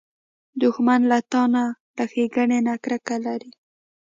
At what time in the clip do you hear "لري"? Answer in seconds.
3.25-3.51